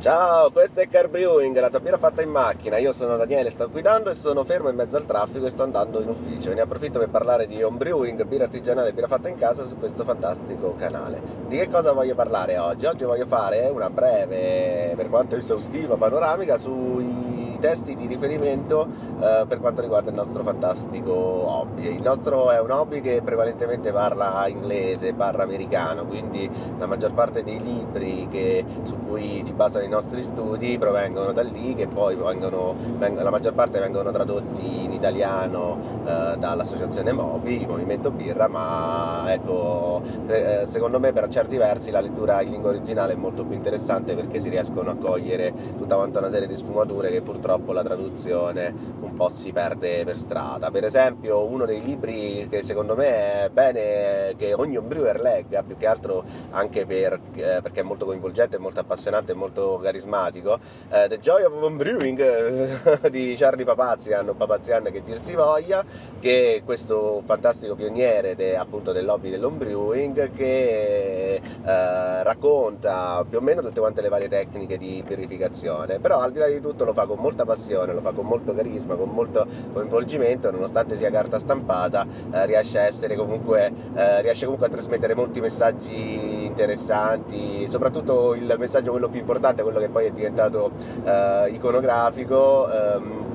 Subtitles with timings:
[0.00, 2.78] Ciao, questo è Car Brewing, la tua birra fatta in macchina.
[2.78, 6.00] Io sono Daniele, sto guidando e sono fermo in mezzo al traffico e sto andando
[6.00, 6.54] in ufficio.
[6.54, 9.76] Ne approfitto per parlare di home brewing, birra artigianale e birra fatta in casa su
[9.76, 11.20] questo fantastico canale.
[11.48, 12.86] Di che cosa voglio parlare oggi?
[12.86, 18.88] Oggi voglio fare una breve, per quanto esaustiva, panoramica sui testi di riferimento
[19.20, 21.94] eh, per quanto riguarda il nostro fantastico hobby.
[21.94, 27.44] Il nostro è un hobby che prevalentemente parla inglese, parla americano, quindi la maggior parte
[27.44, 32.16] dei libri che, su cui si basano i nostri studi provengono da lì, che poi
[32.16, 39.24] vengono, vengono, la maggior parte vengono tradotti in italiano eh, dall'associazione Mobi, Movimento Birra, ma
[39.32, 43.54] ecco, eh, secondo me per certi versi la lettura in lingua originale è molto più
[43.54, 47.72] interessante perché si riescono a cogliere tutta quanta una serie di sfumature che purtroppo purtroppo
[47.72, 50.70] la traduzione un po' si perde per strada.
[50.70, 55.76] Per esempio, uno dei libri che secondo me è bene che ogni brewer legga, più
[55.76, 60.58] che altro anche per, eh, perché è molto coinvolgente, molto appassionante e molto carismatico,
[60.90, 65.84] eh, The Joy of Home Brewing di Charlie Papazian o Papazian che dir si voglia,
[66.20, 73.38] che è questo fantastico pioniere de, appunto del lobby dell'home brewing che eh, racconta più
[73.38, 76.84] o meno tutte quante le varie tecniche di purificazione, però al di là di tutto
[76.84, 81.10] lo fa con molta passione, lo fa con molto carisma, con molto coinvolgimento, nonostante sia
[81.10, 87.66] carta stampata, eh, riesce a essere comunque, eh, riesce comunque a trasmettere molti messaggi interessanti,
[87.68, 90.70] soprattutto il messaggio quello più importante, quello che poi è diventato
[91.04, 92.70] eh, iconografico.
[92.70, 93.28] Ehm,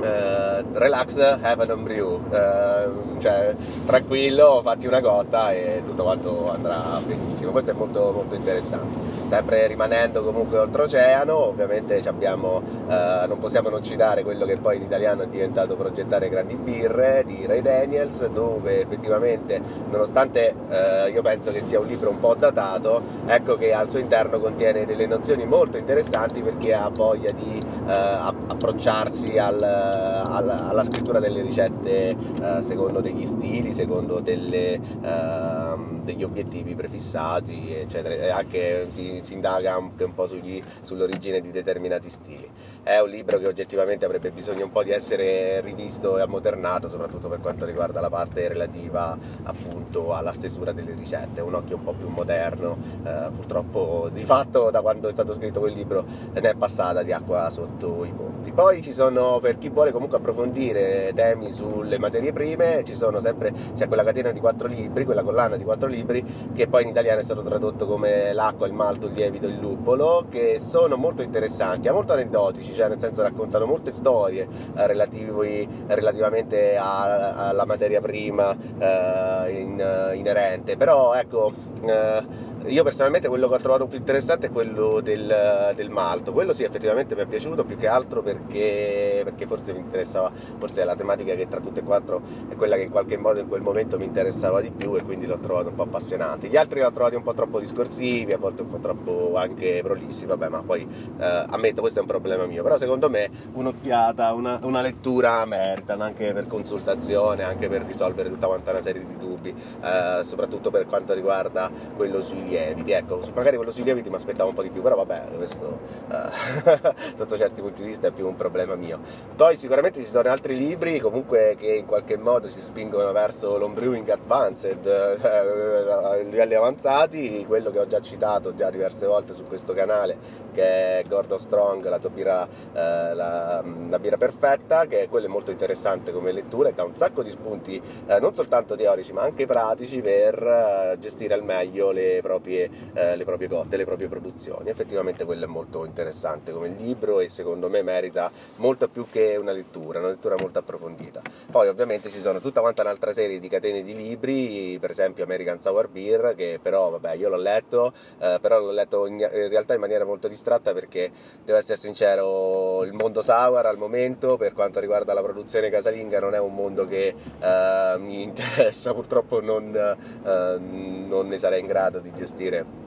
[0.00, 6.98] Uh, relax, have an brew, uh, cioè tranquillo, fatti una cotta e tutto quanto andrà
[7.04, 7.50] benissimo.
[7.50, 13.80] Questo è molto, molto interessante sempre rimanendo comunque oltreoceano, ovviamente abbiamo, eh, non possiamo non
[13.80, 18.80] citare quello che poi in italiano è diventato progettare grandi birre di Ray Daniels, dove
[18.80, 23.88] effettivamente, nonostante eh, io penso che sia un libro un po' datato, ecco che al
[23.88, 29.62] suo interno contiene delle nozioni molto interessanti per chi ha voglia di eh, approcciarsi al,
[29.62, 37.72] alla, alla, scrittura delle ricette eh, secondo degli stili, secondo delle, ehm, degli obiettivi prefissati,
[37.72, 38.88] eccetera, anche
[39.28, 42.48] indaga anche un po' sugli, sull'origine di determinati stili.
[42.82, 47.28] È un libro che oggettivamente avrebbe bisogno un po' di essere rivisto e ammodernato, soprattutto
[47.28, 51.92] per quanto riguarda la parte relativa appunto alla stesura delle ricette, un occhio un po'
[51.92, 56.54] più moderno, eh, purtroppo di fatto da quando è stato scritto quel libro ne è
[56.54, 58.50] passata di acqua sotto i ponti.
[58.50, 63.52] Poi ci sono, per chi vuole comunque approfondire temi sulle materie prime, ci sono sempre,
[63.76, 66.24] c'è quella catena di quattro libri, quella collana di quattro libri,
[66.54, 70.24] che poi in italiano è stato tradotto come l'acqua, il malto, il lievito il luppolo,
[70.30, 76.76] che sono molto interessanti, molto aneddotici, cioè nel senso raccontano molte storie eh, relativi, relativamente
[76.76, 82.48] a, alla materia prima eh, in, inerente, però ecco...
[82.66, 86.62] Io personalmente quello che ho trovato più interessante è quello del, del malto, quello sì
[86.62, 91.34] effettivamente mi è piaciuto più che altro perché, perché, forse mi interessava, forse la tematica
[91.34, 92.20] che tra tutte e quattro
[92.50, 95.24] è quella che in qualche modo in quel momento mi interessava di più e quindi
[95.24, 96.48] l'ho trovato un po' appassionante.
[96.48, 99.80] Gli altri li ho trovati un po' troppo discorsivi, a volte un po' troppo anche
[99.82, 100.86] prolissi, vabbè ma poi
[101.18, 106.04] eh, ammetto questo è un problema mio, però secondo me un'occhiata, una, una lettura meritano
[106.04, 110.84] anche per consultazione, anche per risolvere tutta quanta una serie di dubbi, eh, soprattutto per
[110.86, 112.92] quanto riguarda quello sui lieviti.
[112.92, 115.78] Ecco, magari quello sui lieviti mi aspettavo un po' di più, però vabbè, questo
[116.08, 118.98] uh, sotto certi punti di vista è più un problema mio.
[119.34, 124.08] Poi sicuramente ci sono altri libri comunque che in qualche modo ci spingono verso l'homebrewing
[124.08, 130.18] advanced, uh, livelli avanzati, quello che ho già citato già diverse volte su questo canale,
[130.52, 135.28] che è Gordon Strong, la tua birra, uh, la, la, birra perfetta, che quello è
[135.28, 137.80] molto interessante come lettura e dà un sacco di spunti
[138.20, 143.24] non soltanto teorici ma anche pratici per gestire al meglio le proprie proprie, eh, le
[143.24, 144.70] proprie cotte, le proprie produzioni.
[144.70, 149.52] Effettivamente quello è molto interessante come libro e secondo me merita molto più che una
[149.52, 151.20] lettura, una lettura molto approfondita.
[151.50, 155.60] Poi ovviamente ci sono tutta quanta un'altra serie di catene di libri, per esempio American
[155.60, 159.74] Sour Beer, che però vabbè io l'ho letto, eh, però l'ho letto in, in, realtà
[159.74, 161.10] in maniera molto distratta perché
[161.44, 166.34] devo essere sincero, il mondo sour al momento per quanto riguarda la produzione casalinga non
[166.34, 171.98] è un mondo che eh, mi interessa, purtroppo non, eh, non ne sarei in grado
[171.98, 172.78] di gestire gestire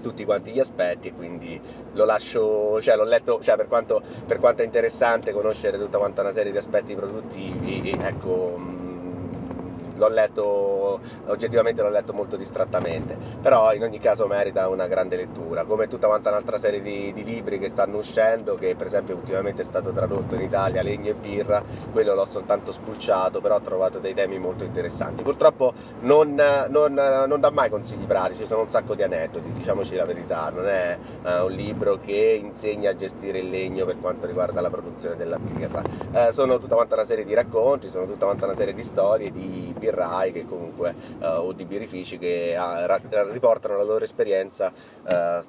[0.00, 1.60] tutti quanti gli aspetti quindi
[1.92, 6.20] lo lascio, cioè l'ho letto, cioè per quanto, per quanto, è interessante conoscere tutta quanta
[6.22, 8.56] una serie di aspetti produttivi, ecco,
[9.98, 15.64] l'ho letto, oggettivamente l'ho letto molto distrattamente, però in ogni caso merita una grande lettura,
[15.64, 19.62] come tutta quanta un'altra serie di, di libri che stanno uscendo, che per esempio ultimamente
[19.62, 21.62] è stato tradotto in Italia, Legno e Birra,
[21.92, 25.22] quello l'ho soltanto spulciato, però ho trovato dei temi molto interessanti.
[25.22, 29.94] Purtroppo non, non, non dà mai consigli pratici, ci sono un sacco di aneddoti, diciamoci
[29.96, 34.26] la verità, non è uh, un libro che insegna a gestire il legno per quanto
[34.26, 35.82] riguarda la produzione della birra.
[36.12, 39.32] Uh, sono tutta quanta una serie di racconti, sono tutta quanta una serie di storie
[39.32, 42.56] di birrai che comunque, uh, o di birrifici che
[43.30, 44.72] riportano la loro esperienza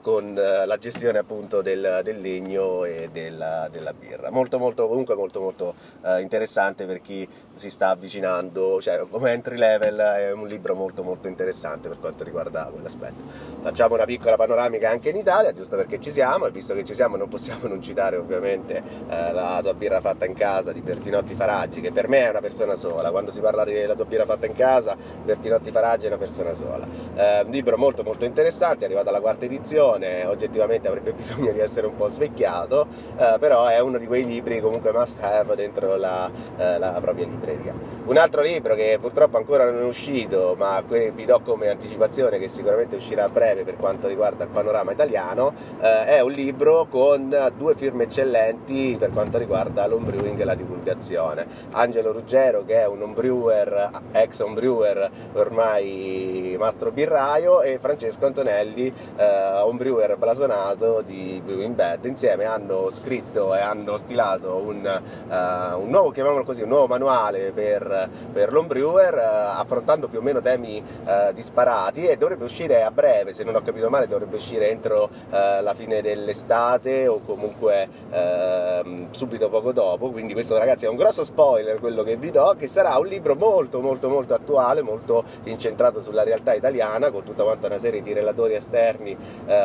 [0.00, 4.30] con la gestione appunto del, del legno e della, della, birra.
[4.30, 5.74] Molto molto comunque molto molto
[6.20, 11.28] interessante per chi si sta avvicinando, cioè come entry level è un libro molto molto
[11.28, 13.22] interessante per quanto riguarda quell'aspetto.
[13.60, 16.94] Facciamo una piccola panoramica anche in Italia, giusto perché ci siamo, e visto che ci
[16.94, 21.34] siamo non possiamo non citare ovviamente eh, la tua birra fatta in casa di Bertinotti
[21.34, 24.46] Faraggi, che per me è una persona sola, quando si parla della tua birra fatta
[24.46, 26.86] in casa, Bertinotti Faraggi è una persona sola.
[27.14, 31.60] Eh, un libro molto molto interessante, è arrivato alla quarta edizione, oggettivamente avrebbe bisogno di
[31.60, 32.86] essere un po' svecchiato,
[33.16, 37.26] eh, però è uno di quei libri comunque must have dentro la, eh, la propria
[37.26, 37.99] libreria.
[38.10, 42.48] Un altro libro che purtroppo ancora non è uscito, ma vi do come anticipazione che
[42.48, 47.52] sicuramente uscirà a breve per quanto riguarda il panorama italiano, eh, è un libro con
[47.56, 51.46] due firme eccellenti per quanto riguarda l'homebrewing e la divulgazione.
[51.70, 59.60] Angelo Ruggero che è un homebrewer, ex homebrewer ormai mastro birraio e Francesco Antonelli, eh,
[59.62, 62.04] homebrewer blasonato di Brewing Bad.
[62.06, 67.52] Insieme hanno scritto e hanno stilato un, uh, un nuovo, chiamiamolo così, un nuovo manuale
[67.52, 67.98] per,
[68.32, 73.32] per l'Homebrewer, eh, affrontando più o meno temi eh, disparati e dovrebbe uscire a breve,
[73.32, 79.10] se non ho capito male, dovrebbe uscire entro eh, la fine dell'estate o comunque ehm,
[79.10, 80.10] subito poco dopo.
[80.10, 83.34] Quindi questo ragazzi è un grosso spoiler quello che vi do, che sarà un libro
[83.34, 88.12] molto molto molto attuale, molto incentrato sulla realtà italiana, con tutta quanta una serie di
[88.12, 89.16] relatori esterni.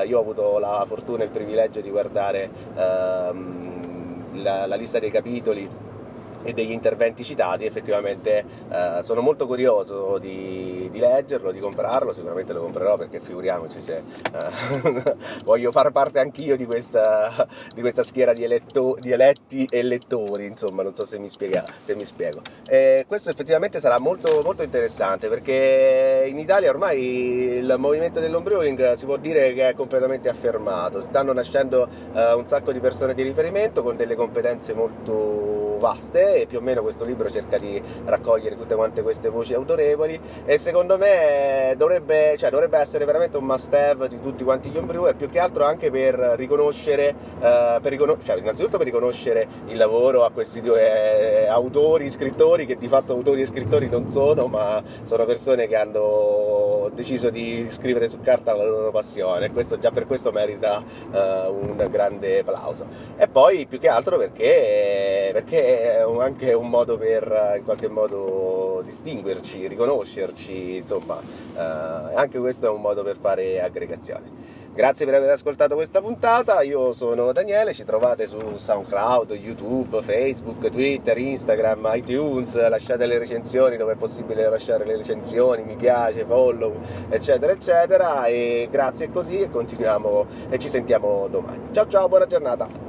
[0.05, 5.11] Io ho avuto la fortuna e il privilegio di guardare ehm, la, la lista dei
[5.11, 5.69] capitoli
[6.45, 12.53] e degli interventi citati, effettivamente eh, sono molto curioso di, di, leggerlo, di comprarlo, sicuramente
[12.53, 18.31] lo comprerò perché figuriamoci se eh, voglio far parte anch'io di questa, di questa schiera
[18.33, 22.41] di, eletto, di, eletti e lettori, insomma non so se mi, spiega, se mi spiego.
[22.67, 29.05] E questo effettivamente sarà molto, molto interessante perché in Italia ormai il movimento dell'homebrewing si
[29.05, 33.81] può dire che è completamente affermato, stanno nascendo eh, un sacco di persone di riferimento
[33.81, 35.54] con delle competenze molto
[35.85, 40.19] vaste e più o meno questo libro cerca di raccogliere tutte quante queste voci autorevoli.
[40.45, 44.77] E secondo me dovrebbe, cioè, dovrebbe essere veramente un must have di tutti quanti gli
[44.77, 49.77] homebrewer più che altro anche per riconoscere, eh, per riconos- cioè, innanzitutto per riconoscere il
[49.77, 54.47] lavoro a questi due eh, autori, scrittori che di fatto autori e scrittori non sono
[54.47, 59.51] ma sono persone che hanno deciso di scrivere su carta la loro passione.
[59.51, 62.87] Questo già per questo merita eh, un grande applauso
[63.17, 68.81] e poi più che altro perché, perché è anche un modo per in qualche modo
[68.83, 71.19] distinguerci, riconoscerci, insomma,
[71.55, 74.63] eh, anche questo è un modo per fare aggregazione.
[74.75, 80.69] Grazie per aver ascoltato questa puntata, io sono Daniele, ci trovate su SoundCloud, YouTube, Facebook,
[80.69, 86.73] Twitter, Instagram, iTunes, lasciate le recensioni dove è possibile lasciare le recensioni, mi piace, follow,
[87.07, 91.69] eccetera, eccetera e grazie così e continuiamo e ci sentiamo domani.
[91.71, 92.84] Ciao ciao, buona giornata!